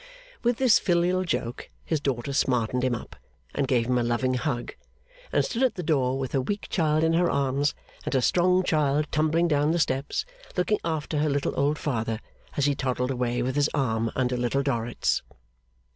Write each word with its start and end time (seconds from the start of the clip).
With 0.41 0.57
this 0.57 0.79
filial 0.79 1.23
joke 1.23 1.69
his 1.85 1.99
daughter 1.99 2.33
smartened 2.33 2.83
him 2.83 2.95
up, 2.95 3.15
and 3.53 3.67
gave 3.67 3.85
him 3.85 3.99
a 3.99 4.03
loving 4.03 4.33
hug, 4.33 4.73
and 5.31 5.45
stood 5.45 5.61
at 5.61 5.75
the 5.75 5.83
door 5.83 6.17
with 6.17 6.31
her 6.31 6.41
weak 6.41 6.65
child 6.69 7.03
in 7.03 7.13
her 7.13 7.29
arms, 7.29 7.75
and 8.03 8.15
her 8.15 8.21
strong 8.21 8.63
child 8.63 9.05
tumbling 9.11 9.47
down 9.47 9.69
the 9.69 9.77
steps, 9.77 10.25
looking 10.57 10.79
after 10.83 11.19
her 11.19 11.29
little 11.29 11.53
old 11.55 11.77
father 11.77 12.19
as 12.57 12.65
he 12.65 12.73
toddled 12.73 13.11
away 13.11 13.43
with 13.43 13.55
his 13.55 13.69
arm 13.75 14.09
under 14.15 14.35
Little 14.35 14.63
Dorrit's. 14.63 15.21